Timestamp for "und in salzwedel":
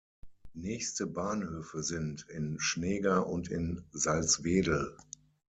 3.19-4.97